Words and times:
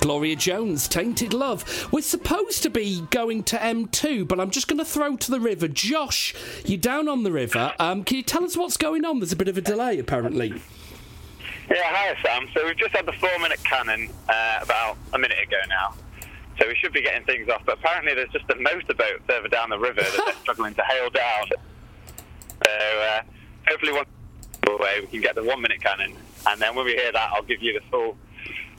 Gloria 0.00 0.36
Jones, 0.36 0.88
Tainted 0.88 1.32
Love. 1.32 1.88
We're 1.92 2.02
supposed 2.02 2.62
to 2.62 2.70
be 2.70 3.02
going 3.10 3.42
to 3.44 3.56
M2, 3.56 4.26
but 4.26 4.40
I'm 4.40 4.50
just 4.50 4.68
going 4.68 4.78
to 4.78 4.84
throw 4.84 5.16
to 5.16 5.30
the 5.30 5.40
river. 5.40 5.68
Josh, 5.68 6.34
you're 6.64 6.78
down 6.78 7.08
on 7.08 7.22
the 7.22 7.32
river. 7.32 7.72
Um, 7.78 8.04
can 8.04 8.16
you 8.16 8.22
tell 8.22 8.44
us 8.44 8.56
what's 8.56 8.76
going 8.76 9.04
on? 9.04 9.20
There's 9.20 9.32
a 9.32 9.36
bit 9.36 9.48
of 9.48 9.56
a 9.56 9.60
delay, 9.60 9.98
apparently. 9.98 10.60
Yeah, 11.70 11.76
hi 11.84 12.16
Sam. 12.22 12.48
So 12.54 12.66
we've 12.66 12.76
just 12.76 12.94
had 12.94 13.06
the 13.06 13.12
four 13.12 13.38
minute 13.38 13.62
cannon 13.64 14.10
uh, 14.28 14.58
about 14.62 14.96
a 15.14 15.18
minute 15.18 15.38
ago 15.42 15.58
now. 15.68 15.94
So 16.58 16.68
we 16.68 16.74
should 16.76 16.92
be 16.92 17.02
getting 17.02 17.24
things 17.24 17.48
off, 17.48 17.62
but 17.64 17.78
apparently 17.78 18.14
there's 18.14 18.30
just 18.30 18.48
a 18.50 18.56
motorboat 18.56 19.22
further 19.26 19.48
down 19.48 19.70
the 19.70 19.78
river 19.78 20.02
that 20.02 20.22
they're 20.24 20.34
struggling 20.42 20.74
to 20.74 20.82
hail 20.82 21.08
down. 21.08 21.46
So 22.62 23.00
uh, 23.00 23.22
hopefully 23.66 23.92
one 23.92 24.06
way 24.78 25.00
we 25.00 25.06
can 25.06 25.20
get 25.20 25.34
the 25.34 25.42
one 25.42 25.62
minute 25.62 25.80
cannon, 25.80 26.14
and 26.46 26.60
then 26.60 26.74
when 26.74 26.84
we 26.84 26.92
hear 26.92 27.12
that, 27.12 27.30
I'll 27.32 27.42
give 27.42 27.62
you 27.62 27.72
the 27.72 27.80
full 27.90 28.16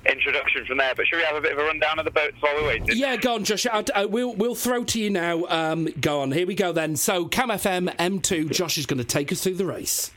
introduction 0.05 0.65
from 0.65 0.77
there. 0.77 0.93
But 0.95 1.07
should 1.07 1.17
we 1.17 1.23
have 1.23 1.35
a 1.35 1.41
bit 1.41 1.53
of 1.53 1.57
a 1.57 1.63
rundown 1.63 1.99
of 1.99 2.05
the 2.05 2.11
boats 2.11 2.35
while 2.39 2.55
we're 2.55 2.67
waiting? 2.67 2.97
Yeah, 2.97 3.15
go 3.17 3.35
on, 3.35 3.43
Josh. 3.43 3.65
I, 3.65 3.83
I, 3.95 4.05
we'll 4.05 4.33
we'll 4.33 4.55
throw 4.55 4.83
to 4.83 4.99
you 4.99 5.09
now. 5.09 5.45
Um, 5.45 5.87
go 5.99 6.21
on. 6.21 6.31
Here 6.31 6.47
we 6.47 6.55
go 6.55 6.71
then. 6.71 6.95
So 6.95 7.27
Cam 7.27 7.49
FM 7.49 7.95
M2. 7.95 8.51
Josh 8.51 8.77
is 8.77 8.85
going 8.85 8.99
to 8.99 9.03
take 9.03 9.31
us 9.31 9.43
through 9.43 9.55
the 9.55 9.65
race. 9.65 10.11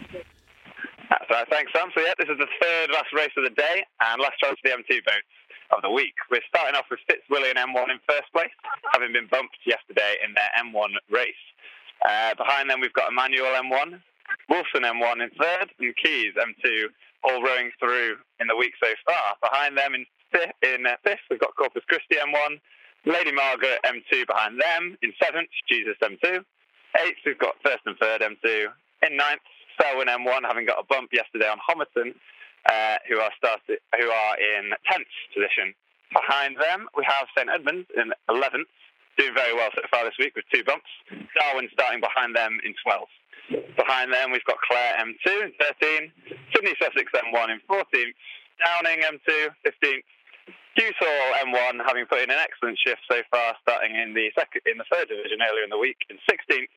That's 1.11 1.31
right. 1.31 1.47
Thanks, 1.51 1.73
Sam. 1.75 1.89
So 1.95 2.01
yeah, 2.03 2.15
this 2.19 2.29
is 2.29 2.39
the 2.39 2.49
third 2.61 2.91
last 2.91 3.13
race 3.15 3.33
of 3.37 3.45
the 3.45 3.51
day 3.51 3.85
and 4.01 4.21
last 4.21 4.39
chance 4.43 4.59
for 4.63 4.69
the 4.71 4.77
M2 4.77 5.05
boats 5.05 5.33
of 5.75 5.83
the 5.83 5.91
week. 5.91 6.15
We're 6.31 6.45
starting 6.49 6.77
off 6.77 6.87
with 6.91 7.01
Fitzwilliam 7.09 7.57
M1 7.57 7.91
in 7.91 7.99
first 8.09 8.31
place, 8.33 8.51
having 8.93 9.13
been 9.13 9.27
bumped 9.31 9.57
yesterday 9.67 10.17
in 10.25 10.35
their 10.35 10.51
M1 10.59 10.95
race. 11.11 11.43
Uh, 12.07 12.35
behind 12.35 12.71
them, 12.71 12.81
we've 12.81 12.93
got 12.93 13.11
Emmanuel 13.11 13.51
M1, 13.57 14.01
Wolfson 14.51 14.85
M1 14.85 15.23
in 15.23 15.31
third, 15.41 15.71
and 15.79 15.95
Caius 16.03 16.35
M2 16.39 16.87
all 17.25 17.43
rowing 17.43 17.71
through 17.79 18.17
in 18.41 18.47
the 18.47 18.57
week 18.57 18.73
so 18.83 18.89
far. 19.05 19.35
Behind 19.43 19.77
them 19.77 19.95
in 19.95 20.07
fifth, 20.31 20.55
in, 20.63 20.87
uh, 20.87 20.97
fifth 21.03 21.27
we've 21.31 21.41
got 21.41 21.57
Corpus 21.57 21.83
Christi 21.89 22.17
M1, 22.17 22.61
Lady 23.05 23.33
Margaret 23.33 23.79
M2 23.85 24.27
behind 24.27 24.61
them. 24.61 24.97
In 25.03 25.13
seventh, 25.23 25.51
Jesus 25.69 25.97
M2. 26.03 26.45
Eighth, 27.05 27.19
we've 27.27 27.39
got 27.39 27.57
first 27.65 27.83
and 27.87 27.97
third 27.99 28.23
M2. 28.23 28.67
In 29.03 29.17
ninth, 29.17 29.43
Selwyn 29.81 30.09
M1, 30.09 30.43
having 30.43 30.67
got 30.67 30.79
a 30.79 30.85
bump 30.85 31.11
yesterday 31.13 31.49
on 31.49 31.59
Homerton, 31.59 32.15
uh, 32.69 32.97
who 33.09 33.19
are 33.19 33.31
started, 33.37 33.79
who 33.99 34.11
are 34.11 34.35
in 34.39 34.71
tenth 34.91 35.07
position. 35.35 35.75
Behind 36.13 36.57
them, 36.57 36.89
we 36.97 37.05
have 37.05 37.27
St 37.37 37.51
Edmunds 37.51 37.87
in 37.97 38.13
eleventh, 38.29 38.69
doing 39.19 39.35
very 39.35 39.55
well 39.55 39.71
so 39.75 39.83
far 39.91 40.05
this 40.05 40.15
week 40.19 40.35
with 40.35 40.45
two 40.53 40.65
bumps. 40.65 40.89
Darwin 41.39 41.69
starting 41.73 42.01
behind 42.01 42.35
them 42.35 42.59
in 42.65 42.75
twelfth. 42.83 43.11
Behind 43.77 44.13
them, 44.13 44.33
we've 44.33 44.45
got 44.45 44.59
Clare 44.67 44.97
M2 44.99 45.27
in 45.45 45.53
13, 45.81 46.13
Sidney 46.55 46.75
Sussex 46.83 47.07
M1 47.15 47.49
in 47.51 47.61
14th, 47.71 48.15
Downing 48.59 49.05
M2 49.07 49.53
15th, 49.63 50.03
Hall 50.77 51.33
M1 51.47 51.81
having 51.87 52.05
put 52.07 52.21
in 52.21 52.31
an 52.31 52.37
excellent 52.41 52.79
shift 52.79 53.01
so 53.11 53.21
far, 53.31 53.57
starting 53.63 53.97
in 53.97 54.13
the 54.13 54.29
second, 54.37 54.61
in 54.67 54.77
the 54.77 54.85
third 54.93 55.09
division 55.09 55.41
earlier 55.41 55.65
in 55.65 55.71
the 55.71 55.79
week 55.79 55.97
in 56.11 56.17
16th. 56.29 56.69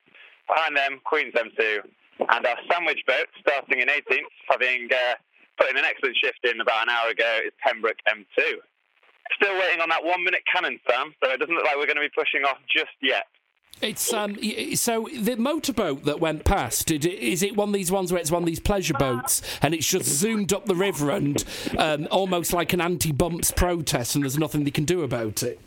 Behind 0.47 0.75
them, 0.75 0.99
Queens 1.03 1.33
M2, 1.35 1.83
and 2.29 2.45
our 2.45 2.59
sandwich 2.71 3.03
boat 3.05 3.27
starting 3.39 3.79
in 3.79 3.87
18th, 3.87 4.33
having 4.49 4.89
uh, 4.91 5.15
put 5.59 5.69
in 5.69 5.77
an 5.77 5.85
excellent 5.85 6.17
shift 6.17 6.39
in 6.43 6.59
about 6.61 6.87
an 6.87 6.89
hour 6.89 7.11
ago, 7.11 7.39
is 7.45 7.53
Pembroke 7.61 7.99
M2. 8.07 8.39
Still 9.35 9.55
waiting 9.59 9.81
on 9.81 9.89
that 9.89 10.03
one 10.03 10.23
minute 10.23 10.41
cannon, 10.47 10.79
Sam, 10.89 11.13
so 11.21 11.29
it 11.29 11.37
doesn't 11.37 11.53
look 11.53 11.65
like 11.65 11.77
we're 11.77 11.85
going 11.85 12.01
to 12.01 12.07
be 12.07 12.15
pushing 12.17 12.43
off 12.47 12.57
just 12.65 12.95
yet. 13.01 13.27
It's 13.81 14.11
um. 14.13 14.37
So 14.75 15.07
the 15.17 15.35
motorboat 15.37 16.03
that 16.03 16.19
went 16.19 16.43
past, 16.43 16.91
is 16.91 17.41
it 17.41 17.55
one 17.55 17.69
of 17.69 17.73
these 17.73 17.91
ones 17.91 18.11
where 18.11 18.19
it's 18.19 18.31
one 18.31 18.43
of 18.43 18.47
these 18.47 18.59
pleasure 18.59 18.93
boats 18.93 19.41
and 19.61 19.73
it's 19.73 19.87
just 19.87 20.05
zoomed 20.05 20.51
up 20.51 20.65
the 20.65 20.75
river 20.75 21.11
and 21.11 21.43
um, 21.77 22.07
almost 22.11 22.51
like 22.51 22.73
an 22.73 22.81
anti-bumps 22.81 23.51
protest, 23.51 24.15
and 24.15 24.23
there's 24.23 24.37
nothing 24.37 24.63
they 24.65 24.71
can 24.71 24.85
do 24.85 25.03
about 25.03 25.43
it? 25.43 25.59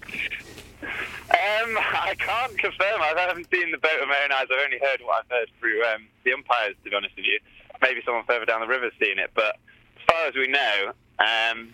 Um, 0.83 0.89
I 1.79 2.15
can't 2.19 2.59
confirm. 2.59 3.01
I 3.01 3.15
haven't 3.17 3.49
seen 3.51 3.71
the 3.71 3.79
boat 3.79 3.99
with 3.99 4.09
my 4.09 4.19
own 4.25 4.33
eyes. 4.33 4.47
I've 4.53 4.65
only 4.65 4.79
heard 4.79 5.01
what 5.03 5.25
I've 5.25 5.31
heard 5.31 5.49
through 5.59 5.83
um, 5.85 6.07
the 6.25 6.35
umpires. 6.35 6.75
To 6.85 6.91
be 6.91 6.97
honest 6.97 7.17
with 7.17 7.25
you, 7.25 7.39
maybe 7.81 8.03
someone 8.05 8.25
further 8.25 8.45
down 8.45 8.61
the 8.61 8.67
river's 8.67 8.93
seen 9.03 9.19
it, 9.19 9.31
but 9.35 9.57
as 9.97 10.05
far 10.07 10.27
as 10.27 10.35
we 10.35 10.49
know, 10.49 10.93
um, 11.19 11.73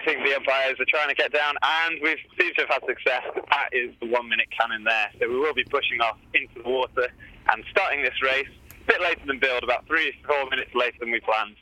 I 0.00 0.04
think 0.04 0.24
the 0.24 0.34
umpires 0.34 0.80
are 0.80 0.88
trying 0.88 1.10
to 1.10 1.14
get 1.14 1.30
down, 1.30 1.56
and 1.60 2.00
we 2.00 2.16
seem 2.40 2.54
to 2.54 2.60
have 2.62 2.80
had 2.80 2.88
success. 2.88 3.20
That 3.50 3.68
is 3.72 3.92
the 4.00 4.06
one 4.06 4.30
minute 4.30 4.48
cannon 4.48 4.82
there. 4.82 5.10
So 5.20 5.28
we 5.28 5.38
will 5.38 5.52
be 5.52 5.64
pushing 5.64 6.00
off 6.00 6.16
into 6.32 6.62
the 6.62 6.68
water 6.68 7.08
and 7.52 7.62
starting 7.70 8.00
this 8.02 8.16
race 8.22 8.48
a 8.48 8.86
bit 8.86 9.00
later 9.02 9.20
than 9.26 9.38
build, 9.38 9.62
about 9.62 9.86
three, 9.86 10.12
to 10.12 10.26
four 10.26 10.48
minutes 10.48 10.70
later 10.74 10.96
than 11.00 11.10
we 11.10 11.20
planned. 11.20 11.56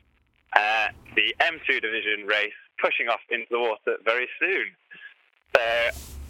Uh, 0.55 0.95
the 1.17 1.35
M2 1.41 1.83
division 1.83 2.27
race 2.27 2.55
pushing 2.81 3.09
off 3.09 3.19
into 3.31 3.47
the 3.51 3.59
water 3.59 3.99
very 4.05 4.29
soon. 4.39 4.71
So 5.57 5.63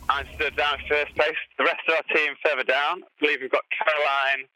I'm 0.08 0.24
stood 0.36 0.56
down 0.56 0.78
first 0.88 1.14
place. 1.14 1.36
The 1.58 1.64
rest 1.64 1.84
of 1.88 1.94
our 1.94 2.16
team 2.16 2.32
further 2.42 2.64
down. 2.64 3.02
I 3.04 3.08
believe 3.20 3.40
we've 3.42 3.52
got 3.52 3.64
Caroline. 3.68 4.48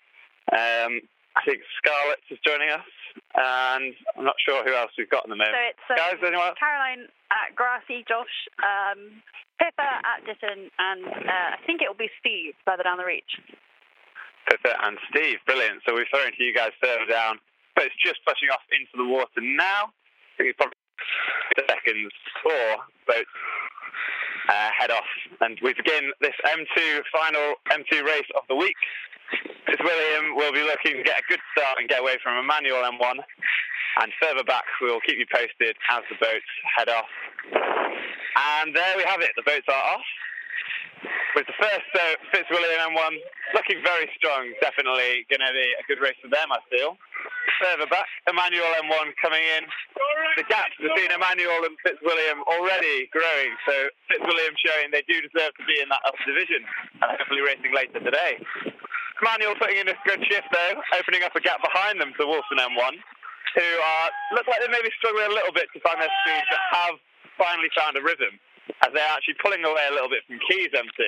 Um, 0.57 1.01
I 1.37 1.41
think 1.45 1.63
Scarlett 1.81 2.21
is 2.31 2.39
joining 2.45 2.71
us 2.71 2.87
and 3.35 3.95
I'm 4.17 4.25
not 4.25 4.37
sure 4.41 4.65
who 4.65 4.75
else 4.75 4.93
we've 4.97 5.09
got 5.09 5.25
in 5.25 5.31
the 5.31 5.41
moment. 5.41 5.57
So 5.57 5.65
it's 5.73 5.87
uh, 5.89 5.97
Guys, 5.97 6.21
anyone? 6.21 6.53
Caroline 6.61 7.09
at 7.33 7.57
Grassy, 7.57 8.05
Josh, 8.05 8.37
um, 8.61 9.23
Pippa 9.57 9.89
at 10.05 10.25
Ditton, 10.25 10.69
and 10.79 11.01
uh, 11.07 11.49
I 11.57 11.61
think 11.65 11.81
it 11.81 11.89
will 11.89 11.99
be 11.99 12.13
Steve 12.21 12.55
further 12.65 12.85
down 12.85 12.99
the 12.99 13.09
reach. 13.09 13.41
Pippa 14.49 14.77
and 14.85 14.99
Steve, 15.09 15.39
brilliant. 15.47 15.81
So 15.87 15.95
we're 15.95 16.09
throwing 16.13 16.33
to 16.37 16.43
you 16.43 16.53
guys 16.53 16.77
further 16.83 17.09
down, 17.09 17.39
but 17.77 17.89
it's 17.89 18.01
just 18.05 18.21
pushing 18.27 18.51
off 18.53 18.65
into 18.73 19.01
the 19.01 19.09
water 19.09 19.41
now. 19.41 19.93
I 19.93 20.33
think 20.37 20.53
it's 20.53 20.61
probably 20.61 20.77
seconds 21.69 22.13
before 22.13 22.85
boats 23.07 23.37
uh, 24.49 24.71
head 24.77 24.91
off, 24.91 25.09
and 25.41 25.59
we 25.63 25.75
begin 25.75 26.11
this 26.21 26.35
M2 26.45 27.03
final 27.13 27.55
M2 27.71 28.05
race 28.05 28.31
of 28.35 28.43
the 28.49 28.57
week. 28.57 28.77
Fitzwilliam 29.67 30.37
will 30.37 30.53
be 30.53 30.63
looking 30.63 30.99
to 30.99 31.03
get 31.03 31.21
a 31.21 31.25
good 31.29 31.41
start 31.57 31.79
and 31.79 31.89
get 31.89 32.01
away 32.01 32.19
from 32.23 32.37
Emmanuel 32.39 32.83
M1. 32.83 33.19
And 34.01 34.13
further 34.21 34.45
back, 34.45 34.65
we'll 34.81 35.01
keep 35.05 35.19
you 35.19 35.27
posted 35.33 35.77
as 35.91 36.03
the 36.09 36.17
boats 36.17 36.53
head 36.77 36.89
off. 36.89 37.13
And 37.53 38.75
there 38.75 38.97
we 38.97 39.05
have 39.05 39.21
it. 39.21 39.31
The 39.37 39.45
boats 39.45 39.69
are 39.69 39.85
off. 39.97 40.07
With 41.35 41.47
the 41.47 41.57
first 41.61 41.87
boat, 41.93 42.19
Fitzwilliam 42.33 42.93
M1, 42.93 43.13
looking 43.55 43.81
very 43.85 44.09
strong. 44.17 44.53
Definitely 44.61 45.25
going 45.29 45.45
to 45.45 45.53
be 45.53 45.69
a 45.77 45.85
good 45.89 46.01
race 46.01 46.17
for 46.21 46.29
them, 46.29 46.53
I 46.53 46.61
feel. 46.71 46.97
Further 47.63 47.87
back, 47.87 48.11
Emmanuel 48.27 48.67
M1 48.83 49.15
coming 49.23 49.47
in. 49.55 49.63
The 50.35 50.43
gap 50.51 50.67
between 50.83 51.15
Emmanuel 51.15 51.63
and 51.63 51.79
Fitzwilliam 51.87 52.43
already 52.51 53.07
growing. 53.15 53.55
So 53.63 53.87
Fitzwilliam 54.11 54.59
showing 54.59 54.91
they 54.91 55.07
do 55.07 55.23
deserve 55.23 55.55
to 55.55 55.65
be 55.71 55.79
in 55.79 55.87
that 55.95 56.03
upper 56.03 56.27
division 56.27 56.67
and 56.67 57.07
hopefully 57.15 57.39
racing 57.39 57.71
later 57.71 58.03
today. 58.03 58.43
Emmanuel 59.23 59.55
putting 59.55 59.79
in 59.79 59.87
a 59.87 59.95
good 60.03 60.19
shift 60.27 60.51
though, 60.51 60.75
opening 60.99 61.23
up 61.23 61.39
a 61.39 61.43
gap 61.43 61.63
behind 61.63 62.03
them 62.03 62.11
to 62.19 62.27
Wolfson 62.27 62.59
M1, 62.59 62.99
who 63.55 63.69
are 63.79 64.07
look 64.35 64.51
like 64.51 64.59
they 64.59 64.73
may 64.75 64.83
be 64.83 64.91
struggling 64.99 65.31
a 65.31 65.35
little 65.39 65.55
bit 65.55 65.71
to 65.71 65.79
find 65.87 66.03
their 66.03 66.11
speed, 66.27 66.43
but 66.51 66.59
have 66.75 66.99
finally 67.39 67.71
found 67.79 67.95
a 67.95 68.03
rhythm 68.03 68.43
as 68.83 68.91
they're 68.91 69.13
actually 69.15 69.39
pulling 69.39 69.63
away 69.63 69.87
a 69.87 69.95
little 69.95 70.11
bit 70.11 70.27
from 70.27 70.43
Caius 70.51 70.75
M2. 70.75 70.99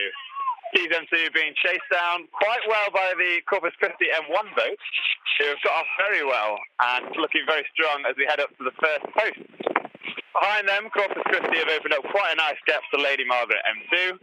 Caius 0.71 0.95
M2 0.95 1.35
being 1.35 1.55
chased 1.59 1.91
down 1.91 2.31
quite 2.31 2.63
well 2.71 2.95
by 2.95 3.11
the 3.19 3.43
Corpus 3.51 3.75
Christi 3.83 4.07
M1 4.11 4.47
boat, 4.55 4.79
who 5.39 5.47
have 5.51 5.63
got 5.65 5.85
off 5.85 5.91
very 5.99 6.25
well 6.25 6.59
and 6.95 7.11
looking 7.17 7.43
very 7.47 7.65
strong 7.75 8.05
as 8.09 8.15
we 8.17 8.27
head 8.27 8.41
up 8.41 8.51
to 8.59 8.65
the 8.65 8.75
first 8.79 9.07
post. 9.15 9.43
Behind 10.35 10.67
them, 10.67 10.91
Corpus 10.91 11.23
Christi 11.31 11.59
have 11.63 11.71
opened 11.71 11.95
up 11.95 12.03
quite 12.11 12.35
a 12.35 12.39
nice 12.39 12.59
gap 12.67 12.83
to 12.93 12.99
Lady 12.99 13.25
Margaret 13.25 13.63
M2. 13.65 14.19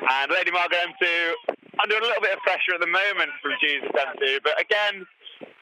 And 0.00 0.26
Lady 0.30 0.50
Margaret 0.50 0.78
M2 0.94 1.58
under 1.82 1.96
a 1.96 2.04
little 2.04 2.20
bit 2.20 2.36
of 2.36 2.40
pressure 2.44 2.76
at 2.76 2.80
the 2.80 2.90
moment 2.90 3.32
from 3.40 3.56
Jesus 3.60 3.88
M2, 3.88 4.44
but 4.44 4.52
again, 4.60 5.06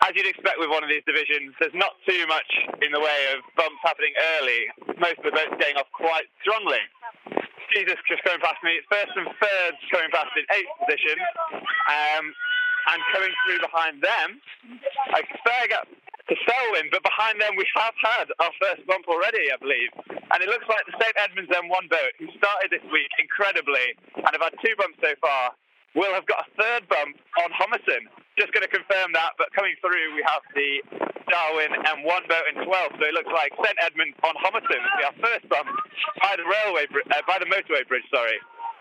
as 0.03 0.11
you'd 0.15 0.27
expect 0.27 0.59
with 0.59 0.71
one 0.71 0.83
of 0.83 0.91
these 0.91 1.03
divisions, 1.07 1.55
there's 1.59 1.75
not 1.75 1.95
too 2.07 2.27
much 2.27 2.51
in 2.83 2.91
the 2.91 2.99
way 2.99 3.21
of 3.35 3.43
bumps 3.55 3.79
happening 3.83 4.15
early. 4.39 4.61
Most 4.99 5.19
of 5.23 5.31
the 5.31 5.35
boats 5.35 5.55
getting 5.59 5.79
off 5.79 5.91
quite 5.95 6.27
strongly. 6.43 6.83
Jesus 7.75 7.99
just 8.09 8.25
going 8.25 8.41
past 8.41 8.59
me. 8.65 8.79
First 8.91 9.13
and 9.15 9.27
third 9.39 9.73
coming 9.91 10.11
past 10.11 10.33
in 10.35 10.47
eighth 10.55 10.73
position. 10.83 11.19
Um, 11.87 12.35
and 12.93 12.99
coming 13.13 13.33
through 13.45 13.61
behind 13.61 14.01
them, 14.01 14.41
a 15.13 15.21
fair 15.45 15.65
gap 15.69 15.89
to 16.29 16.35
Selwyn, 16.45 16.93
but 16.93 17.01
behind 17.05 17.41
them 17.41 17.57
we 17.57 17.65
have 17.77 17.97
had 17.97 18.29
our 18.41 18.53
first 18.61 18.85
bump 18.85 19.09
already, 19.09 19.49
I 19.49 19.57
believe. 19.61 19.93
And 20.33 20.45
it 20.45 20.49
looks 20.49 20.69
like 20.69 20.85
the 20.85 20.97
St 21.01 21.17
Edmunds 21.17 21.49
M1 21.49 21.85
boat, 21.89 22.13
who 22.21 22.29
started 22.37 22.69
this 22.69 22.85
week 22.93 23.09
incredibly 23.17 23.97
and 24.13 24.29
have 24.29 24.45
had 24.45 24.57
two 24.61 24.77
bumps 24.77 25.01
so 25.01 25.13
far, 25.25 25.57
will 25.97 26.13
have 26.13 26.29
got 26.29 26.45
a 26.45 26.49
third 26.61 26.85
bump 26.89 27.17
on 27.45 27.49
Homerton. 27.57 28.09
Just 28.37 28.53
going 28.53 28.63
to 28.63 28.71
confirm 28.71 29.17
that, 29.17 29.35
but 29.41 29.49
coming 29.57 29.73
through 29.81 30.15
we 30.15 30.23
have 30.29 30.45
the 30.53 30.85
Darwin 31.33 31.73
M1 31.81 32.23
boat 32.29 32.47
in 32.53 32.57
12, 32.65 33.01
so 33.01 33.03
it 33.05 33.15
looks 33.17 33.33
like 33.33 33.53
St 33.65 33.77
Edmunds 33.81 34.17
on 34.25 34.37
Homerton. 34.41 34.81
We 35.01 35.03
have 35.05 35.17
first 35.21 35.49
bump 35.49 35.69
by 36.21 36.37
the 36.37 36.45
railway, 36.45 36.89
uh, 36.93 37.25
by 37.25 37.41
the 37.41 37.49
motorway 37.49 37.89
bridge, 37.89 38.05
sorry. 38.13 38.37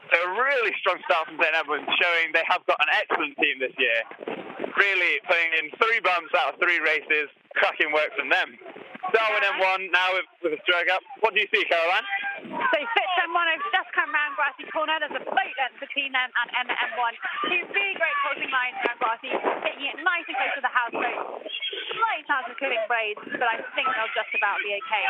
So 0.07 0.15
a 0.23 0.31
really 0.39 0.71
strong 0.79 1.03
start 1.03 1.27
from 1.27 1.35
St 1.35 1.51
Edmunds, 1.51 1.91
showing 1.99 2.31
they 2.31 2.47
have 2.47 2.63
got 2.63 2.79
an 2.79 2.91
excellent 2.95 3.35
team 3.43 3.59
this 3.59 3.75
year. 3.75 3.99
Really 4.79 5.19
putting 5.27 5.51
in 5.59 5.65
three 5.83 5.99
bumps 5.99 6.31
out 6.37 6.55
of 6.55 6.63
three 6.63 6.79
races, 6.79 7.27
cracking 7.59 7.91
work 7.91 8.15
from 8.15 8.31
them. 8.31 8.55
Darwin 9.11 9.43
M 9.43 9.59
one 9.59 9.83
now 9.91 10.15
with, 10.15 10.27
with 10.43 10.59
a 10.59 10.61
stroke 10.63 10.87
up. 10.91 11.03
What 11.23 11.31
do 11.35 11.39
you 11.39 11.47
see, 11.51 11.63
Caroline? 11.67 12.07
So 12.43 12.77
Fitz 12.79 13.15
M1 13.23 13.47
have 13.51 13.63
just 13.71 13.89
come 13.95 14.11
round 14.11 14.35
Grassy 14.35 14.67
Corner. 14.71 14.99
There's 14.99 15.15
a 15.15 15.23
boat 15.23 15.53
length 15.59 15.79
between 15.79 16.11
them 16.11 16.27
and 16.27 16.47
M 16.59 16.67
M1. 16.71 17.11
Two 17.47 17.63
really 17.71 17.95
great 17.95 18.17
closing 18.23 18.51
lines 18.51 18.75
around 18.83 18.99
Grassy, 18.99 19.31
hitting 19.31 19.91
it 19.91 19.97
nice 20.03 20.27
and 20.27 20.35
close 20.35 20.55
to 20.59 20.63
the 20.63 20.71
house. 20.71 20.91
So 20.91 21.03
slight 21.03 22.23
chance 22.27 22.47
of 22.51 22.55
killing 22.59 22.83
braids, 22.91 23.23
but 23.27 23.47
I 23.47 23.63
think 23.75 23.87
they'll 23.87 24.11
just 24.15 24.31
about 24.35 24.59
be 24.63 24.75
okay. 24.75 25.03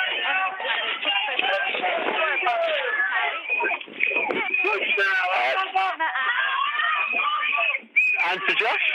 To 8.38 8.54
Josh. 8.54 8.88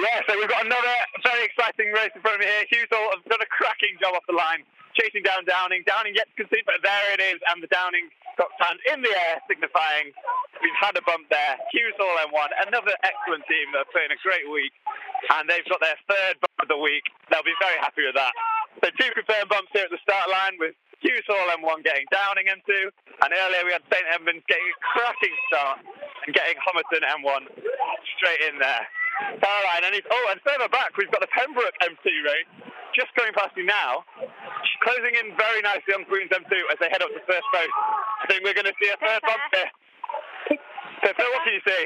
Yeah, 0.00 0.18
so 0.24 0.32
we've 0.40 0.48
got 0.48 0.64
another 0.64 0.96
very 1.20 1.44
exciting 1.44 1.92
race 1.92 2.08
in 2.16 2.24
front 2.24 2.40
of 2.40 2.40
me 2.40 2.48
here. 2.48 2.64
Hughes 2.72 2.88
Hall 2.88 3.12
have 3.12 3.20
done 3.28 3.44
a 3.44 3.50
cracking 3.52 4.00
job 4.00 4.16
off 4.16 4.24
the 4.24 4.32
line, 4.32 4.64
chasing 4.96 5.20
down 5.20 5.44
Downing. 5.44 5.84
Downing 5.84 6.16
yet 6.16 6.24
to 6.32 6.34
concede, 6.40 6.64
but 6.64 6.80
there 6.80 7.12
it 7.12 7.20
is, 7.20 7.36
and 7.52 7.60
the 7.60 7.68
Downing 7.68 8.08
got 8.40 8.48
hand 8.56 8.80
in 8.88 9.04
the 9.04 9.12
air, 9.12 9.44
signifying 9.44 10.16
we've 10.64 10.80
had 10.80 10.96
a 10.96 11.04
bump 11.04 11.28
there. 11.28 11.60
Hughes 11.68 11.92
Hall 12.00 12.16
M1, 12.16 12.48
another 12.64 12.96
excellent 13.04 13.44
team 13.44 13.68
that 13.76 13.84
are 13.84 13.92
playing 13.92 14.08
a 14.08 14.20
great 14.24 14.48
week, 14.48 14.72
and 15.36 15.44
they've 15.52 15.68
got 15.68 15.84
their 15.84 16.00
third 16.08 16.40
bump 16.40 16.64
of 16.64 16.68
the 16.72 16.80
week. 16.80 17.04
They'll 17.28 17.44
be 17.44 17.52
very 17.60 17.76
happy 17.76 18.08
with 18.08 18.16
that. 18.16 18.32
So 18.80 18.88
two 18.96 19.12
confirmed 19.12 19.52
bumps 19.52 19.68
here 19.76 19.84
at 19.84 19.92
the 19.92 20.00
start 20.00 20.32
line 20.32 20.56
with 20.56 20.72
Hughes 21.28 21.36
Hall 21.36 21.52
M1 21.60 21.84
getting 21.84 22.08
Downing 22.08 22.48
M2, 22.48 22.88
and 22.88 23.28
earlier 23.28 23.62
we 23.68 23.72
had 23.76 23.84
St 23.92 24.06
Edmunds 24.16 24.40
getting 24.48 24.64
a 24.64 24.76
cracking 24.80 25.36
start 25.52 25.84
and 26.24 26.32
getting 26.32 26.56
Homerton 26.64 27.04
M1 27.04 27.52
straight 28.16 28.40
in 28.48 28.56
there. 28.56 28.84
Caroline, 29.36 29.84
and 29.84 29.92
oh, 30.08 30.26
and 30.32 30.40
further 30.40 30.72
back, 30.72 30.96
we've 30.96 31.10
got 31.12 31.20
the 31.20 31.28
Pembroke 31.28 31.76
M2 31.84 32.06
race 32.24 32.48
just 32.96 33.12
going 33.12 33.36
past 33.36 33.52
me 33.60 33.68
now, 33.68 34.08
closing 34.80 35.12
in 35.20 35.36
very 35.36 35.60
nicely 35.60 35.92
on 35.92 36.08
Queen's 36.08 36.32
M2 36.32 36.50
as 36.72 36.80
they 36.80 36.88
head 36.88 37.04
up 37.04 37.12
to 37.12 37.20
first 37.28 37.44
post. 37.52 37.74
I 38.24 38.26
think 38.30 38.40
we're 38.42 38.56
going 38.56 38.70
to 38.70 38.78
see 38.80 38.88
a 38.88 38.96
third 38.96 39.20
bump 39.22 39.42
here. 39.52 39.70
Pippa, 41.04 41.22
what 41.28 41.44
can 41.44 41.52
you 41.52 41.64
see? 41.66 41.84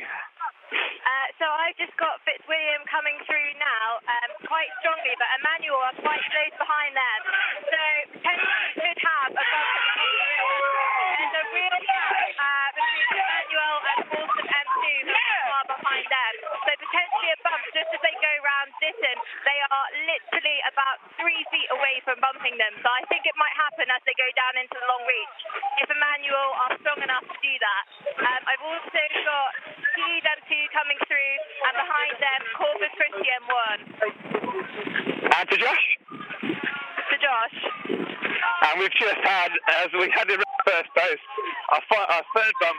Uh, 1.03 1.27
so 1.37 1.45
I've 1.45 1.77
just 1.77 1.93
got 1.99 2.23
Fitzwilliam 2.25 2.87
coming 2.89 3.19
through 3.27 3.51
now, 3.59 4.01
um, 4.07 4.31
quite 4.47 4.71
strongly, 4.81 5.13
but 5.19 5.29
Emmanuel 5.43 5.83
quite 6.01 6.23
close 6.31 6.55
got 29.43 29.55
Caius 29.99 30.23
M2 30.23 30.53
coming 30.71 30.99
through, 31.11 31.35
and 31.67 31.75
behind 31.75 32.15
them, 32.23 32.41
Corpus 32.55 32.93
Christi 32.95 33.27
M1. 33.43 33.77
And 35.35 35.45
to 35.51 35.57
Josh. 35.59 35.87
To 36.47 37.17
Josh. 37.19 37.57
And 38.71 38.75
we've 38.79 38.95
just 38.95 39.19
had, 39.27 39.51
as 39.83 39.91
we 39.99 40.07
had 40.15 40.31
the 40.31 40.39
first 40.63 40.91
post, 40.95 41.25
our, 41.75 41.83
fi- 41.91 42.11
our 42.15 42.25
third 42.39 42.55
bump, 42.63 42.79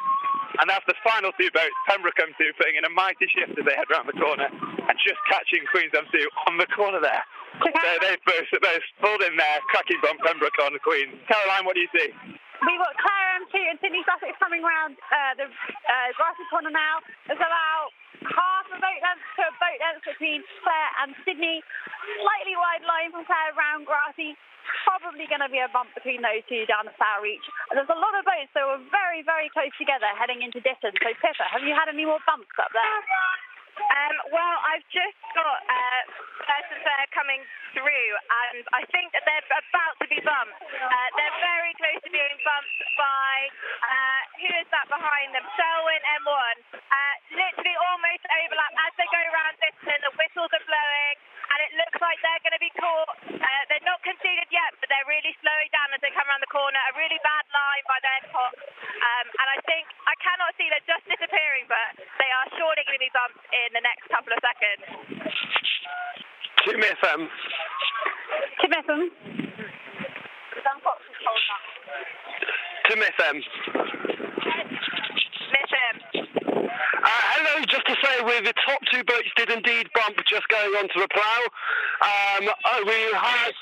and 0.64 0.70
that's 0.70 0.86
the 0.88 0.96
final 1.04 1.36
two 1.36 1.52
boats, 1.52 1.76
Pembroke 1.90 2.16
M2 2.16 2.56
putting 2.56 2.80
in 2.80 2.86
a 2.88 2.94
mighty 2.94 3.28
shift 3.28 3.58
as 3.60 3.64
they 3.68 3.76
head 3.76 3.90
round 3.92 4.08
the 4.08 4.16
corner 4.16 4.48
and 4.48 4.96
just 5.04 5.20
catching 5.28 5.66
Queen's 5.74 5.92
M2 5.92 6.16
on 6.48 6.56
the 6.62 6.70
corner 6.72 7.02
there. 7.04 7.24
So 7.60 7.70
they've 8.00 8.24
both, 8.24 8.48
both 8.62 8.86
pulled 9.02 9.22
in 9.28 9.36
there, 9.36 9.58
cracking 9.70 10.00
bump 10.02 10.22
Pembroke 10.24 10.56
on 10.64 10.74
the 10.74 10.80
Queen. 10.82 11.20
Caroline, 11.28 11.66
what 11.66 11.76
do 11.76 11.82
you 11.82 11.92
see? 11.92 12.10
We've 12.64 12.80
got 12.80 12.96
Clare 13.64 13.72
M2 13.72 13.72
and 13.72 13.80
Sidney 13.80 14.04
Sussex 14.04 14.36
coming 14.44 14.60
round 14.60 15.00
uh, 15.08 15.34
the 15.40 15.48
uh, 15.48 16.10
grassy 16.20 16.44
corner 16.52 16.68
now. 16.68 17.00
There's 17.28 17.40
about 17.40 17.96
half 18.20 18.68
a 18.76 18.78
boat 18.80 19.00
length 19.00 19.24
to 19.40 19.44
a 19.48 19.54
boat 19.56 19.80
length 19.80 20.04
between 20.04 20.44
Clare 20.64 20.92
and 21.04 21.16
Sidney. 21.24 21.64
Slightly 22.20 22.56
wide 22.60 22.84
line 22.84 23.16
from 23.16 23.24
Clare 23.24 23.56
round 23.56 23.88
grassy. 23.88 24.36
Probably 24.84 25.28
going 25.32 25.44
to 25.44 25.52
be 25.52 25.64
a 25.64 25.72
bump 25.72 25.96
between 25.96 26.20
those 26.24 26.44
two 26.52 26.68
down 26.68 26.88
the 26.88 26.96
Sour 27.00 27.24
Reach. 27.24 27.44
There's 27.72 27.88
a 27.88 28.00
lot 28.00 28.16
of 28.20 28.28
boats 28.28 28.52
that 28.52 28.68
were 28.68 28.84
very, 28.92 29.24
very 29.24 29.48
close 29.52 29.72
together 29.80 30.08
heading 30.20 30.44
into 30.44 30.60
Ditton. 30.60 30.96
So 31.00 31.10
Pippa, 31.24 31.48
have 31.48 31.64
you 31.64 31.76
had 31.76 31.88
any 31.88 32.04
more 32.04 32.20
bumps 32.28 32.52
up 32.60 32.72
there? 32.76 33.00
Um, 33.80 34.16
well, 34.32 34.58
I've 34.68 34.86
just 34.92 35.20
got 35.36 35.60
uh, 35.72 36.02
Fair 36.84 37.08
coming 37.16 37.40
through, 37.72 38.10
and 38.52 38.68
I 38.76 38.84
think 38.92 39.16
that 39.16 39.24
they're 39.24 39.48
about 39.48 39.96
to 40.04 40.08
be 40.12 40.20
bumped. 40.20 40.60
Uh, 40.68 41.08
they're 41.16 41.40
very 41.40 41.63
being 42.34 42.42
bumped 42.42 42.82
by, 42.98 43.34
uh, 43.86 44.22
who 44.42 44.50
is 44.58 44.68
that 44.74 44.90
behind 44.90 45.30
them? 45.38 45.46
Selwyn 45.54 46.02
M1. 46.26 46.56
Uh, 46.74 47.16
literally 47.38 47.78
almost 47.94 48.24
overlap 48.26 48.74
as 48.90 48.94
they 48.98 49.06
go 49.14 49.22
around 49.22 49.54
this, 49.62 49.78
and 49.86 50.02
the 50.02 50.14
whistles 50.18 50.50
are 50.50 50.66
blowing, 50.66 51.16
and 51.54 51.60
it 51.62 51.72
looks 51.78 52.00
like 52.02 52.18
they're 52.26 52.42
going 52.42 52.58
to 52.58 52.64
be 52.64 52.74
caught. 52.74 53.14
Uh, 53.38 53.64
they're 53.70 53.86
not 53.86 54.02
conceded 54.02 54.50
yet, 54.50 54.74
but 54.82 54.90
they're 54.90 55.06
really 55.06 55.34
slowing 55.46 55.70
down 55.70 55.94
as 55.94 56.02
they 56.02 56.10
come 56.10 56.26
around 56.26 56.42
the 56.42 56.50
corner. 56.50 56.82
A 56.90 56.94
really 56.98 57.22
bad 57.22 57.46
line 57.54 57.84
by 57.86 58.00
their 58.02 58.22
top. 58.34 58.54
Um, 58.58 59.26
and 59.30 59.48
I 59.54 59.58
think, 59.70 59.86
I 60.10 60.16
cannot 60.18 60.58
see, 60.58 60.66
they're 60.74 60.90
just 60.90 61.06
disappearing, 61.06 61.70
but 61.70 62.02
they 62.18 62.30
are 62.34 62.48
surely 62.58 62.82
going 62.90 62.98
to 62.98 63.06
be 63.06 63.14
bumped 63.14 63.46
in 63.54 63.70
the 63.78 63.84
next 63.86 64.10
couple 64.10 64.34
of 64.34 64.42
seconds. 64.42 64.82
Tim 66.66 66.82
FM. 66.82 67.22
Tim 68.58 68.72
FM. 68.74 69.53
Tim 72.94 73.02
FM. 73.02 73.42
Miss 75.50 75.70
him. 75.74 75.96
Uh, 76.14 77.24
hello, 77.34 77.66
just 77.66 77.86
to 77.90 77.96
say 78.06 78.22
we 78.22 78.38
the 78.46 78.54
top 78.70 78.78
two 78.94 79.04
boats 79.10 79.34
did 79.36 79.50
indeed 79.50 79.90
bump 79.98 80.14
just 80.30 80.48
going 80.48 80.78
onto 80.78 81.02
the 81.02 81.10
plough. 81.10 81.48
Um, 82.06 82.54
uh, 82.54 82.86
we 82.86 83.00
have 83.18 83.56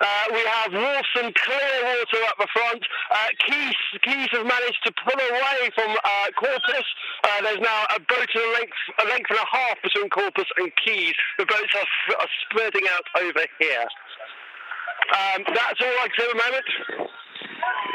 uh, 0.00 0.24
we 0.32 0.40
have 0.40 0.72
Wolfson 0.72 1.36
clear 1.36 1.74
water 1.84 2.20
up 2.32 2.40
the 2.40 2.48
front. 2.48 2.80
Uh, 3.12 3.28
Caius 3.44 3.76
Caius 4.08 4.32
have 4.32 4.46
managed 4.48 4.80
to 4.88 4.92
pull 5.04 5.20
away 5.20 5.68
from 5.76 5.92
uh, 5.92 6.32
Corpus. 6.40 6.88
Uh, 7.28 7.42
there's 7.44 7.60
now 7.60 7.84
a 7.92 8.00
boat 8.00 8.24
a 8.24 8.44
length 8.56 8.80
a 9.04 9.08
length 9.12 9.28
and 9.28 9.38
a 9.38 9.48
half 9.52 9.76
between 9.82 10.08
Corpus 10.08 10.48
and 10.56 10.72
Caius. 10.80 11.12
The 11.36 11.44
boats 11.44 11.76
are, 11.76 12.24
are 12.24 12.32
spreading 12.48 12.88
out 12.88 13.04
over 13.20 13.44
here. 13.60 13.84
Um, 15.12 15.44
that's 15.44 15.76
all 15.76 15.96
I 16.00 16.08
can 16.08 16.16
say 16.16 16.24
at 16.24 16.32
the 16.32 16.40
moment. 16.40 17.08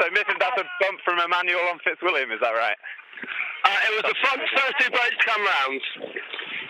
So, 0.00 0.10
Miffin, 0.10 0.36
that's 0.38 0.58
a 0.60 0.66
bump 0.80 1.00
from 1.04 1.18
Emmanuel 1.18 1.68
on 1.70 1.78
Fitzwilliam, 1.84 2.32
is 2.32 2.40
that 2.40 2.52
right? 2.52 2.76
Uh, 3.64 3.78
it 3.88 3.92
was 3.96 4.04
the 4.10 4.16
front 4.20 4.42
first 4.52 4.74
two 4.80 4.90
boats 4.90 5.16
to 5.18 5.24
come 5.24 5.42
round. 5.42 5.80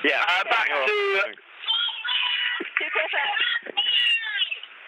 Yeah. 0.05 0.23
Uh, 0.23 0.45
back 0.45 0.69
to 0.69 1.35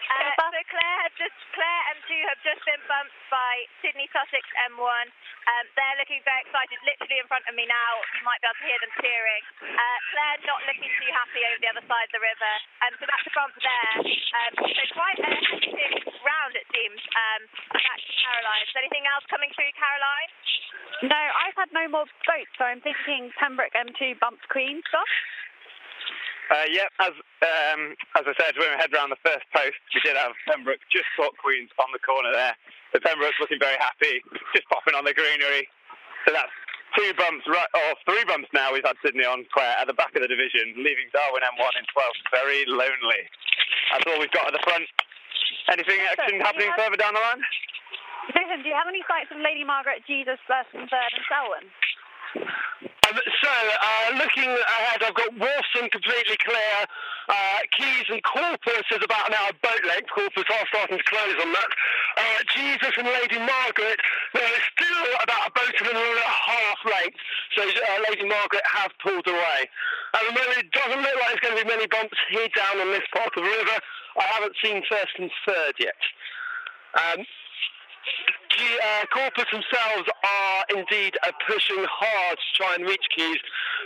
Uh, 0.07 0.31
so 0.39 0.59
Clare 0.71 0.97
have 1.03 1.15
just 1.19 1.35
Clare 1.51 1.81
M2 1.99 2.09
have 2.31 2.41
just 2.43 2.61
been 2.63 2.83
bumped 2.87 3.15
by 3.27 3.67
Sidney 3.83 4.07
Sussex 4.15 4.43
M1. 4.71 5.05
Um, 5.47 5.65
they're 5.75 5.97
looking 5.99 6.23
very 6.23 6.43
excited, 6.47 6.79
literally 6.83 7.19
in 7.19 7.27
front 7.27 7.43
of 7.47 7.53
me 7.55 7.67
now. 7.67 7.91
You 8.19 8.23
might 8.23 8.39
be 8.39 8.47
able 8.47 8.59
to 8.59 8.67
hear 8.67 8.79
them 8.83 8.93
cheering. 9.03 9.43
Uh, 9.63 9.97
Clare 10.11 10.37
not 10.47 10.61
looking 10.67 10.91
too 10.91 11.11
happy 11.11 11.41
over 11.47 11.59
the 11.59 11.69
other 11.71 11.85
side 11.87 12.07
of 12.07 12.13
the 12.15 12.23
river. 12.23 12.53
Um, 12.87 12.93
so 12.99 13.03
that's 13.07 13.27
a 13.27 13.33
bump 13.35 13.53
there. 13.59 13.93
Um, 14.07 14.53
so 14.63 14.81
quite 14.95 15.19
a 15.19 15.27
hectic 15.27 16.03
round 16.23 16.53
it 16.55 16.67
seems. 16.71 16.99
Um, 16.99 17.41
back 17.75 17.99
to 17.99 18.13
Caroline. 18.23 18.63
Is 18.63 18.75
anything 18.79 19.05
else 19.11 19.23
coming 19.27 19.51
through, 19.55 19.71
Caroline? 19.75 20.31
No, 21.05 21.19
I've 21.19 21.57
had 21.59 21.69
no 21.75 21.85
more 21.87 22.07
boats, 22.25 22.53
so 22.57 22.65
I'm 22.65 22.81
thinking 22.81 23.29
Pembroke 23.37 23.75
M2 23.75 24.17
bumped 24.17 24.47
Queen 24.49 24.81
stuff. 24.89 25.11
Uh, 26.47 26.63
yep, 26.71 26.87
as 27.03 27.11
um, 27.43 27.91
as 28.15 28.23
I 28.23 28.33
said, 28.39 28.55
when 28.55 28.71
we 28.71 28.79
head 28.79 28.95
round 28.95 29.11
the 29.11 29.19
first 29.19 29.43
post, 29.51 29.75
we 29.91 29.99
did 29.99 30.15
have 30.15 30.31
Pembroke 30.47 30.79
just 30.87 31.07
caught 31.19 31.35
Queens 31.43 31.67
on 31.75 31.91
the 31.91 31.99
corner 31.99 32.31
there. 32.31 32.55
So 32.95 33.03
Pembroke's 33.03 33.35
looking 33.43 33.59
very 33.59 33.75
happy, 33.83 34.23
just 34.55 34.63
popping 34.71 34.95
on 34.95 35.03
the 35.03 35.11
greenery. 35.11 35.67
So 36.23 36.31
that's 36.31 36.55
two 36.95 37.11
bumps, 37.19 37.43
right, 37.51 37.67
or 37.75 37.99
three 38.07 38.23
bumps 38.23 38.47
now. 38.55 38.71
We've 38.71 38.87
had 38.87 38.95
Sidney 39.03 39.27
on 39.27 39.43
Clare 39.51 39.75
at 39.75 39.91
the 39.91 39.97
back 39.97 40.15
of 40.15 40.23
the 40.23 40.31
division, 40.31 40.79
leaving 40.79 41.11
Darwin 41.11 41.43
M1 41.43 41.73
in 41.77 41.85
12th, 41.91 42.21
very 42.31 42.63
lonely. 42.67 43.21
That's 43.91 44.07
all 44.07 44.19
we've 44.19 44.31
got 44.31 44.47
at 44.47 44.55
the 44.55 44.63
front. 44.63 44.87
Anything 45.67 45.99
action 46.07 46.39
happening 46.39 46.71
further 46.79 46.95
down 46.95 47.11
the 47.11 47.23
line? 47.23 47.43
Listen, 48.31 48.59
do 48.63 48.71
you 48.71 48.75
have 48.75 48.87
any 48.87 49.03
sights 49.03 49.35
of 49.35 49.43
Lady 49.43 49.67
Margaret, 49.67 50.03
Jesus, 50.07 50.39
first 50.47 50.71
and 50.71 50.87
third, 50.87 51.11
and 51.11 51.25
Selwyn? 51.27 51.67
Um, 52.35 53.15
so, 53.15 53.53
uh, 53.53 54.19
looking 54.19 54.51
ahead, 54.51 54.99
I've 55.03 55.15
got 55.15 55.31
Wolfson 55.39 55.89
completely 55.91 56.35
clear. 56.43 56.75
Uh, 57.29 57.59
Caius 57.79 58.07
and 58.11 58.23
Corpus 58.23 58.83
is 58.91 58.99
about 59.03 59.31
now 59.31 59.47
a 59.47 59.55
boat 59.63 59.83
length. 59.87 60.11
Corpus 60.11 60.43
are 60.43 60.67
starting 60.67 60.97
to 60.97 61.07
close 61.07 61.35
on 61.39 61.51
that. 61.55 61.71
Uh, 62.19 62.39
Jesus 62.51 62.91
and 62.97 63.07
Lady 63.07 63.39
Margaret, 63.39 63.99
they're 64.33 64.63
still 64.75 65.07
about 65.23 65.47
a 65.47 65.51
boat 65.55 65.75
and 65.79 65.95
a 65.95 66.27
half 66.27 66.79
length. 66.83 67.19
So, 67.55 67.63
uh, 67.63 67.99
Lady 68.09 68.27
Margaret 68.27 68.63
have 68.75 68.91
pulled 69.01 69.27
away. 69.27 69.59
At 70.13 70.23
the 70.27 70.33
moment, 70.35 70.57
it 70.59 70.71
doesn't 70.71 70.99
look 70.99 71.17
like 71.23 71.39
there's 71.39 71.43
going 71.47 71.57
to 71.57 71.63
be 71.63 71.69
many 71.69 71.87
bumps 71.87 72.17
here 72.29 72.49
down 72.55 72.79
on 72.83 72.91
this 72.91 73.07
part 73.15 73.31
of 73.35 73.43
the 73.43 73.49
river. 73.49 73.77
I 74.19 74.23
haven't 74.35 74.55
seen 74.63 74.83
first 74.89 75.15
and 75.19 75.31
third 75.47 75.75
yet. 75.79 76.01
Um, 76.95 77.23
uh, 78.63 79.05
Corpus 79.13 79.45
themselves 79.51 80.07
are 80.23 80.63
indeed 80.75 81.17
uh, 81.23 81.31
pushing 81.47 81.83
hard 81.89 82.37
to 82.37 82.49
try 82.55 82.75
and 82.75 82.85
reach 82.85 83.03
Caius. 83.15 83.37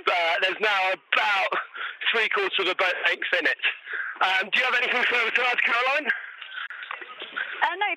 Uh, 0.08 0.36
there's 0.42 0.60
now 0.62 0.94
about 0.94 1.52
three 2.12 2.30
quarters 2.30 2.60
of 2.60 2.68
a 2.68 2.76
boat 2.76 2.96
length 3.06 3.32
in 3.40 3.46
it. 3.48 3.62
Um, 4.22 4.50
do 4.52 4.60
you 4.60 4.66
have 4.66 4.76
anything 4.76 5.04
further 5.10 5.32
to 5.32 5.42
add, 5.48 5.60
Caroline? 5.64 6.08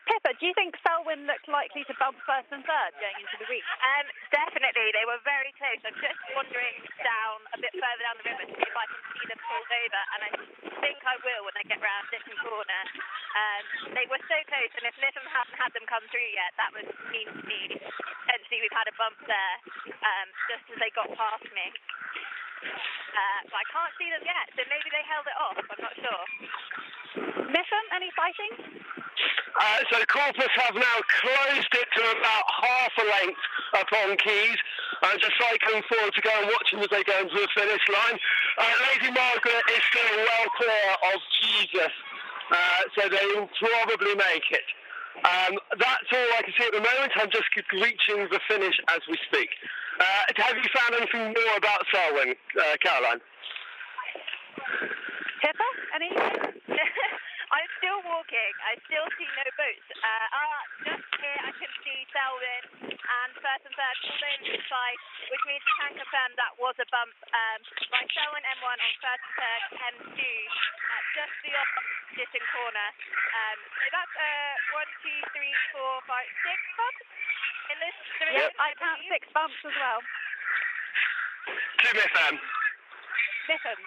Pippa, 0.03 0.35
do 0.39 0.45
you 0.51 0.55
think 0.59 0.75
Selwyn 0.83 1.29
looked 1.31 1.47
likely 1.47 1.87
to 1.87 1.95
bump 2.03 2.19
first 2.27 2.51
and 2.51 2.67
third 2.67 2.93
going 2.99 3.19
into 3.23 3.37
the 3.39 3.47
week? 3.47 3.63
Um, 3.79 4.07
definitely, 4.35 4.91
they 4.91 5.07
were 5.07 5.23
very 5.23 5.55
close. 5.55 5.79
I'm 5.87 5.95
just 6.03 6.19
wandering 6.35 6.83
down 7.07 7.37
a 7.55 7.59
bit 7.63 7.71
further 7.79 8.03
down 8.03 8.17
the 8.19 8.27
river 8.27 8.45
to 8.51 8.55
see 8.55 8.67
if 8.67 8.75
I 8.75 8.87
can 8.91 9.01
see 9.15 9.25
them 9.31 9.41
pulled 9.47 9.71
over, 9.71 10.01
and 10.15 10.21
I 10.27 10.31
think 10.83 10.99
I 11.07 11.15
will 11.23 11.43
when 11.47 11.57
I 11.61 11.65
get 11.71 11.79
round 11.79 12.07
this 12.11 12.27
Corner. 12.43 12.83
Um, 13.35 13.95
they 13.95 14.07
were 14.11 14.21
so 14.27 14.39
close, 14.51 14.73
and 14.77 14.85
if 14.91 14.95
Lytham 14.99 15.27
hadn't 15.31 15.57
had 15.57 15.71
them 15.73 15.87
come 15.87 16.05
through 16.11 16.29
yet, 16.35 16.51
that 16.59 16.71
would 16.75 16.91
mean 17.15 17.29
to 17.31 17.45
me 17.47 17.63
potentially 18.35 18.59
we've 18.67 18.75
had 18.77 18.89
a 18.91 18.97
bump 18.99 19.17
there 19.31 19.57
um, 19.87 20.27
just 20.51 20.65
as 20.75 20.77
they 20.83 20.91
got 20.93 21.07
past 21.15 21.47
me. 21.55 21.67
Uh, 23.15 23.41
but 23.47 23.59
I 23.63 23.67
can't 23.71 23.95
see 23.95 24.11
them 24.11 24.25
yet, 24.27 24.47
so 24.59 24.61
maybe 24.67 24.89
they 24.91 25.05
held 25.07 25.27
it 25.29 25.37
off. 25.39 25.55
I'm 25.55 25.83
not 25.83 25.95
sure. 25.95 26.25
Lytham, 27.47 27.85
any 27.95 28.11
fighting? 28.19 28.53
Uh, 29.55 29.79
so 29.91 30.03
Corpus 30.11 30.51
have 30.67 30.75
now 30.75 30.99
closed 31.23 31.73
it 31.79 31.89
to 31.95 32.03
about 32.19 32.45
half 32.51 32.93
a 32.99 33.07
length 33.07 33.45
upon 33.75 34.17
Caius. 34.19 34.59
Uh, 35.03 35.15
just 35.19 35.35
cycling 35.39 35.83
forward 35.87 36.15
to 36.15 36.23
go 36.23 36.31
and 36.43 36.47
watch 36.51 36.69
them 36.73 36.81
as 36.83 36.91
they 36.91 37.05
go 37.05 37.19
into 37.23 37.35
the 37.35 37.49
finish 37.55 37.85
line. 37.87 38.19
Uh, 38.59 38.75
Lady 38.91 39.15
Margaret 39.15 39.65
is 39.71 39.83
still 39.87 40.17
well 40.19 40.49
clear 40.59 40.89
of 41.15 41.19
Jesus, 41.43 41.93
uh, 42.51 42.81
so 42.99 43.09
they 43.09 43.27
will 43.35 43.49
probably 43.59 44.15
make 44.17 44.49
it. 44.51 44.67
Um, 45.23 45.55
that's 45.79 46.11
all 46.11 46.31
I 46.35 46.43
can 46.43 46.55
see 46.59 46.67
at 46.67 46.75
the 46.75 46.83
moment. 46.83 47.13
I'm 47.15 47.31
just 47.31 47.47
reaching 47.73 48.27
the 48.31 48.41
finish 48.49 48.75
as 48.91 49.01
we 49.09 49.19
speak. 49.31 49.51
Uh, 50.01 50.35
have 50.37 50.57
you 50.57 50.69
found 50.75 51.01
anything 51.01 51.31
more 51.31 51.57
about 51.57 51.87
Selwyn, 51.95 52.35
uh, 52.59 52.75
Caroline? 52.83 53.21
Pippa, 55.41 55.69
any? 55.95 56.11
I'm 57.85 58.01
still 58.01 58.17
walking. 58.17 58.53
I 58.65 58.81
still 58.89 59.05
see 59.21 59.29
no 59.29 59.45
boats. 59.61 59.89
Uh, 59.93 60.09
uh, 60.09 60.61
just 60.89 61.05
here 61.21 61.37
I 61.37 61.53
can 61.53 61.69
see 61.85 62.01
Selwyn 62.17 62.65
and 62.97 63.31
first 63.45 63.61
and 63.69 63.77
third 63.77 63.97
pulled 64.09 64.25
over 64.25 64.57
the 64.57 64.63
side, 64.73 65.01
which 65.29 65.45
means 65.45 65.61
we 65.61 65.75
can 65.85 65.93
confirm 66.01 66.33
that 66.41 66.57
was 66.57 66.73
a 66.81 66.89
bump 66.89 67.13
um, 67.29 67.61
by 67.93 68.01
Selwyn 68.09 68.41
M1 68.41 68.73
on 68.73 68.93
first 69.05 69.21
and 69.21 69.37
third 69.37 69.63
M2 70.01 70.17
uh, 70.17 71.03
just 71.13 71.35
the 71.45 71.53
opposite 71.61 72.47
corner. 72.57 72.89
Um, 73.37 73.59
so 73.69 73.87
that's 73.93 74.17
uh, 74.17 74.81
one, 74.81 74.91
two, 75.05 75.21
three, 75.37 75.53
four, 75.77 75.93
five, 76.09 76.25
six 76.41 76.57
bumps 76.81 77.05
in 77.69 77.77
this 77.85 77.97
division. 78.17 78.49
Yep, 78.49 78.65
I 78.65 78.69
count 78.81 79.01
six 79.13 79.29
bumps 79.37 79.61
as 79.61 79.77
well. 79.77 80.01
To 81.85 81.89
Lytham. 82.01 82.35
Lytham. 83.45 83.81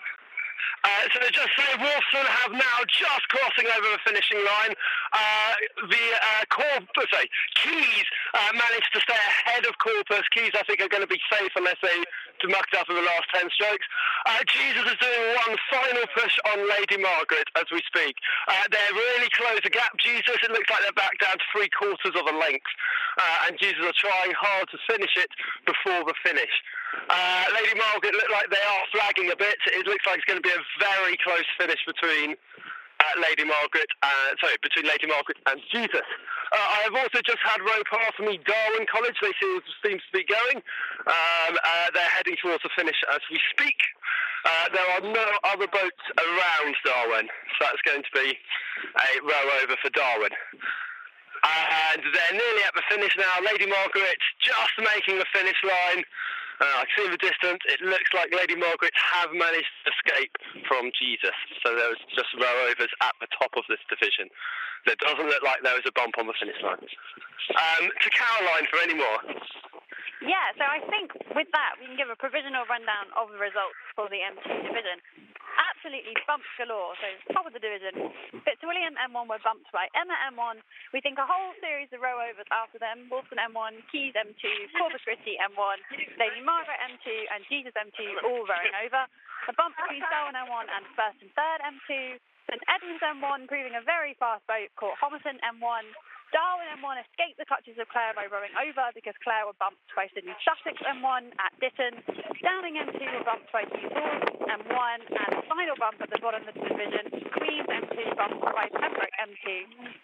Uh, 0.84 0.89
so 1.13 1.19
just 1.31 1.51
say 1.57 1.69
Wolfson 1.77 2.25
have 2.25 2.51
now 2.53 2.77
just 2.88 3.25
crossing 3.29 3.65
over 3.77 3.88
the 3.91 4.00
finishing 4.05 4.38
line. 4.46 4.74
Uh, 5.14 5.54
the 5.88 6.06
uh, 6.16 6.44
Corpus, 6.52 7.08
sorry, 7.12 7.30
Caius 7.56 8.08
uh, 8.34 8.52
managed 8.54 8.92
to 8.94 9.00
stay 9.02 9.16
ahead 9.16 9.66
of 9.66 9.78
Corpus. 9.80 10.26
Caius, 10.34 10.56
I 10.56 10.64
think, 10.68 10.82
are 10.82 10.92
going 10.92 11.06
to 11.06 11.10
be 11.10 11.22
safe 11.32 11.52
unless 11.56 11.80
they 11.82 11.98
mucked 12.48 12.76
up 12.78 12.86
in 12.90 12.96
the 12.96 13.02
last 13.02 13.26
10 13.34 13.50
strokes. 13.50 13.86
Uh, 14.30 14.44
Jesus 14.46 14.86
is 14.86 14.98
doing 15.02 15.24
one 15.48 15.58
final 15.72 16.06
push 16.14 16.36
on 16.54 16.70
Lady 16.78 17.02
Margaret 17.02 17.50
as 17.58 17.66
we 17.72 17.82
speak. 17.88 18.16
Uh, 18.48 18.68
they're 18.70 18.94
really 18.94 19.32
close 19.34 19.60
the 19.64 19.74
gap. 19.74 19.96
Jesus, 19.98 20.38
it 20.44 20.52
looks 20.52 20.70
like 20.70 20.84
they're 20.86 21.00
back 21.00 21.18
down 21.18 21.40
to 21.40 21.46
three 21.50 21.70
quarters 21.74 22.14
of 22.14 22.26
a 22.28 22.36
length. 22.38 22.70
Uh, 23.18 23.48
and 23.50 23.58
Jesus 23.58 23.82
are 23.82 23.98
trying 23.98 24.34
hard 24.38 24.70
to 24.70 24.78
finish 24.86 25.18
it 25.18 25.32
before 25.66 26.06
the 26.06 26.14
finish. 26.22 26.54
Lady 27.54 27.74
Margaret 27.78 28.14
look 28.14 28.32
like 28.32 28.50
they 28.50 28.62
are 28.62 28.84
flagging 28.92 29.32
a 29.32 29.38
bit. 29.38 29.58
It 29.74 29.86
looks 29.88 30.06
like 30.06 30.22
it's 30.22 30.30
going 30.30 30.42
to 30.42 30.46
be 30.46 30.54
a 30.54 30.64
very 30.80 31.18
close 31.24 31.48
finish 31.58 31.80
between 31.86 32.36
uh, 33.00 33.16
Lady 33.22 33.44
Margaret, 33.44 33.89
uh, 34.01 34.30
sorry, 34.42 34.58
between 34.62 34.86
Lady 34.86 35.08
Margaret 35.08 35.38
and 35.46 35.62
Jesus. 35.72 36.08
Uh, 36.51 36.58
I 36.58 36.80
have 36.88 36.96
also 36.96 37.20
just 37.25 37.42
had 37.44 37.60
row 37.60 37.82
past 37.92 38.20
me 38.20 38.39
Darwin 38.42 38.88
College. 38.88 39.16
They 39.22 39.34
seem, 39.42 39.60
seem 39.84 39.98
to 40.00 40.12
be 40.13 40.24
going. 40.24 40.63
Um, 41.06 41.54
uh, 41.60 41.88
they're 41.94 42.13
heading 42.16 42.38
towards 42.42 42.63
the 42.63 42.72
finish 42.75 42.98
as 43.13 43.20
we 43.30 43.39
speak. 43.51 43.77
Uh, 44.46 44.70
there 44.72 44.88
are 44.96 45.04
no 45.04 45.27
other 45.44 45.68
boats 45.68 46.04
around 46.16 46.74
Darwin, 46.86 47.27
so 47.58 47.68
that's 47.68 47.84
going 47.84 48.04
to 48.04 48.13
be 48.16 48.32
a 48.32 49.10
row 49.22 49.46
over 49.63 49.75
for 49.82 49.89
Darwin. 49.92 50.32
And 51.44 52.01
they're 52.01 52.38
nearly 52.38 52.63
at 52.63 52.74
the 52.74 52.86
finish 52.89 53.13
now. 53.18 53.44
Lady 53.44 53.68
Margaret 53.68 54.18
just 54.42 54.75
making 54.80 55.20
the 55.20 55.27
finish 55.34 55.58
line. 55.63 56.04
Uh, 56.58 56.82
I 56.82 56.86
see 56.98 57.06
in 57.06 57.14
the 57.14 57.22
distance, 57.22 57.62
it 57.70 57.82
looks 57.86 58.10
like 58.18 58.34
Lady 58.34 58.58
Margaret 58.58 58.94
have 59.14 59.30
managed 59.30 59.70
to 59.86 59.94
escape 59.94 60.34
from 60.66 60.90
Jesus. 60.98 61.38
So 61.62 61.78
there 61.78 61.94
was 61.94 62.02
just 62.18 62.34
row 62.34 62.56
overs 62.66 62.90
at 63.06 63.14
the 63.22 63.30
top 63.38 63.54
of 63.54 63.64
this 63.70 63.82
division. 63.86 64.34
It 64.90 64.98
doesn't 64.98 65.28
look 65.28 65.44
like 65.46 65.62
there 65.62 65.78
was 65.78 65.86
a 65.86 65.94
bump 65.94 66.18
on 66.18 66.26
the 66.26 66.38
finish 66.40 66.58
line. 66.66 66.82
Um, 66.82 67.84
to 67.94 68.10
Caroline 68.10 68.66
for 68.74 68.80
any 68.82 68.98
more. 68.98 69.20
Yeah, 70.26 70.50
so 70.58 70.66
I 70.66 70.82
think 70.90 71.14
with 71.38 71.50
that 71.54 71.78
we 71.78 71.86
can 71.86 71.94
give 71.94 72.10
a 72.10 72.18
provisional 72.18 72.66
rundown 72.66 73.14
of 73.14 73.30
the 73.30 73.38
results 73.38 73.78
for 73.94 74.10
the 74.10 74.18
M2 74.18 74.50
division. 74.66 74.98
Absolutely 75.88 76.20
bumps 76.27 76.51
galore. 76.60 77.00
So 77.00 77.08
top 77.32 77.48
of 77.48 77.56
the 77.56 77.63
division, 77.63 78.12
Fitzwilliam 78.44 79.00
M1 79.08 79.24
were 79.24 79.39
bumped 79.39 79.72
by 79.72 79.88
Emma 79.96 80.20
M1. 80.36 80.60
We 80.91 81.00
think 81.00 81.15
a 81.15 81.24
whole 81.24 81.56
series 81.63 81.88
of 81.96 82.03
row 82.03 82.20
overs 82.27 82.51
after 82.51 82.75
them: 82.75 83.08
Wolfson 83.08 83.39
M1, 83.39 83.88
Caius 83.88 84.12
M2, 84.20 84.44
Corpus 84.75 85.00
Christi 85.08 85.39
M1, 85.39 85.77
Lady 86.20 86.44
Margaret 86.44 86.75
M2, 86.91 87.08
and 87.32 87.39
Jesus 87.48 87.72
M2 87.72 88.20
all 88.20 88.44
rowing 88.44 88.75
over. 88.84 89.08
A 89.48 89.56
bump 89.56 89.79
between 89.79 90.03
Selwyn 90.12 90.36
M1 90.36 90.67
and 90.67 90.84
first 90.91 91.24
and 91.24 91.32
third 91.39 91.63
M2. 91.63 92.20
St 92.51 92.63
Edmunds 92.67 93.03
M1 93.08 93.48
proving 93.48 93.79
a 93.79 93.84
very 93.88 94.12
fast 94.20 94.44
boat 94.44 94.67
caught 94.75 95.00
Homerton 95.00 95.39
M1. 95.39 95.88
Darwin 96.36 96.67
M1 96.79 97.00
escaped 97.07 97.39
the 97.39 97.48
clutches 97.48 97.79
of 97.79 97.88
Clare 97.88 98.12
by 98.12 98.27
rowing 98.27 98.51
over 98.60 98.91
because 98.91 99.15
Clare 99.24 99.48
were 99.48 99.55
bumped 99.57 99.88
by 99.96 100.12
Sidney 100.12 100.36
Sussex 100.43 100.75
M1 100.84 101.31
at 101.39 101.51
Ditton. 101.63 102.03
Downing 102.43 102.75
M2 102.84 103.00
were 103.00 103.25
bumped 103.25 103.50
by 103.55 103.63
New 103.63 103.88
M1 104.48 105.00
and 105.07 105.29
the 105.39 105.43
final 105.48 105.75
bump 105.79 106.00
at 106.01 106.10
the 106.12 106.19
bottom 106.19 106.43
of 106.48 106.53
the 106.53 106.63
division, 106.67 107.03
Queens 107.36 107.67
M2 107.67 108.15
bumped 108.15 108.43
by 108.43 108.67
Pembroke 108.75 109.15
M2. 109.19 109.48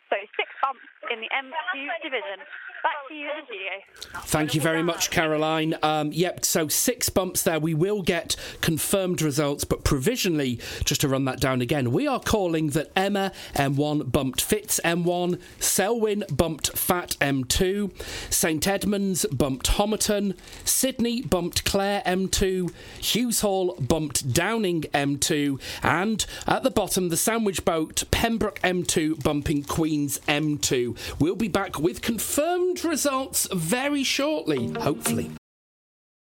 So 0.10 0.16
six 0.36 0.50
bumps 0.62 0.84
in 1.12 1.20
the 1.20 1.30
M2 1.32 1.88
division. 2.04 2.40
Back 2.84 3.08
to 3.08 3.14
you 3.16 3.30
in 3.30 3.36
the 3.40 3.46
studio. 3.48 4.24
Thank 4.26 4.54
you 4.54 4.62
very 4.62 4.84
much, 4.84 5.10
Caroline. 5.10 5.76
Um, 5.82 6.12
yep, 6.12 6.44
so 6.44 6.68
six 6.68 7.10
bumps 7.10 7.42
there. 7.44 7.60
We 7.60 7.74
will 7.74 8.02
get 8.02 8.36
confirmed 8.60 9.22
results, 9.22 9.64
but 9.64 9.86
provisionally, 9.86 10.60
just 10.84 11.02
to 11.02 11.08
run 11.08 11.24
that 11.26 11.40
down 11.40 11.62
again, 11.62 11.92
we 11.92 12.08
are 12.08 12.20
calling 12.20 12.72
that 12.72 12.92
Emma 12.96 13.32
M1 13.56 14.12
bumped 14.12 14.42
Fitz 14.42 14.82
M1, 14.84 15.40
Selwyn 15.60 16.13
bumped 16.32 16.78
Fat 16.78 17.16
M2, 17.20 17.92
St 18.32 18.68
Edmunds 18.68 19.26
bumped 19.32 19.72
Homerton, 19.72 20.38
Sidney 20.64 21.22
bumped 21.22 21.66
Clare 21.66 22.02
M2, 22.06 22.72
Hughes 23.00 23.42
Hall 23.42 23.76
bumped 23.76 24.34
Downing 24.34 24.84
M2, 24.94 25.60
and 25.82 26.26
at 26.48 26.64
the 26.64 26.72
bottom, 26.72 27.10
the 27.10 27.18
sandwich 27.18 27.66
boat 27.66 28.04
Pembroke 28.12 28.60
M2 28.62 29.24
bumping 29.24 29.64
Queens 29.64 30.20
M2. 30.28 31.20
We'll 31.20 31.36
be 31.36 31.48
back 31.48 31.80
with 31.80 32.02
confirmed 32.02 32.84
results 32.84 33.48
very 33.52 34.04
shortly, 34.04 34.72
hopefully. 34.80 35.32